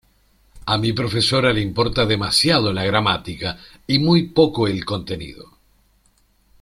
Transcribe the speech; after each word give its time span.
A 0.65 0.77
mi 0.83 0.93
profesora 0.99 1.51
le 1.57 1.61
importa 1.65 2.05
demasiado 2.07 2.73
la 2.73 2.83
gramática 2.87 3.59
y 3.85 3.99
muy 3.99 4.29
poco 4.29 4.67
el 4.67 4.83
contenido. 4.83 5.51